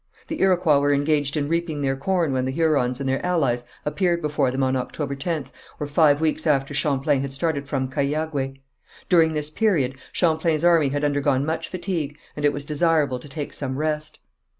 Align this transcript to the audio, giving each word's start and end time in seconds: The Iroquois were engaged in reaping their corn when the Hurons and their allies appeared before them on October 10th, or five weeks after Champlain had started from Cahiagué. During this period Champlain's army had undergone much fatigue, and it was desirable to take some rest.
The 0.29 0.41
Iroquois 0.41 0.79
were 0.79 0.93
engaged 0.95 1.37
in 1.37 1.47
reaping 1.47 1.83
their 1.83 1.95
corn 1.95 2.33
when 2.33 2.45
the 2.45 2.51
Hurons 2.51 2.99
and 2.99 3.07
their 3.07 3.23
allies 3.23 3.65
appeared 3.85 4.19
before 4.19 4.49
them 4.49 4.63
on 4.63 4.75
October 4.75 5.15
10th, 5.15 5.51
or 5.79 5.85
five 5.85 6.19
weeks 6.19 6.47
after 6.47 6.73
Champlain 6.73 7.21
had 7.21 7.31
started 7.33 7.67
from 7.69 7.87
Cahiagué. 7.87 8.61
During 9.09 9.33
this 9.33 9.51
period 9.51 9.93
Champlain's 10.11 10.63
army 10.63 10.89
had 10.89 11.03
undergone 11.03 11.45
much 11.45 11.69
fatigue, 11.69 12.17
and 12.35 12.43
it 12.43 12.51
was 12.51 12.65
desirable 12.65 13.19
to 13.19 13.29
take 13.29 13.53
some 13.53 13.77
rest. 13.77 14.17